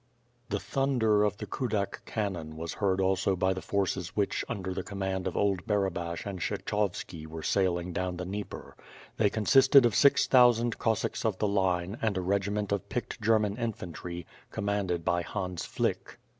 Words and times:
The 0.49 0.59
thunder 0.59 1.23
of 1.23 1.37
the 1.37 1.45
Kudak 1.45 2.01
camion 2.07 2.57
was 2.57 2.73
heard 2.73 2.99
also 2.99 3.35
by 3.35 3.53
the 3.53 3.61
forces 3.61 4.15
which 4.15 4.43
under 4.49 4.73
the 4.73 4.81
command 4.81 5.27
of 5.27 5.37
old 5.37 5.67
Barabash 5.67 6.25
and 6.25 6.39
Kshe 6.39 6.65
chovski 6.65 7.27
were 7.27 7.43
sailing 7.43 7.93
down 7.93 8.17
the 8.17 8.25
Dnieper. 8.25 8.75
They 9.17 9.29
consisted 9.29 9.85
of 9.85 9.93
six 9.93 10.25
thousand 10.25 10.79
Cossacks 10.79 11.23
of 11.23 11.37
the 11.37 11.47
Line 11.47 11.99
and 12.01 12.17
a 12.17 12.21
regiment 12.21 12.71
of 12.71 12.89
picked 12.89 13.21
German 13.21 13.57
infantry, 13.57 14.25
comanded 14.49 15.05
by 15.05 15.21
Hans 15.21 15.65
Flick. 15.65 16.17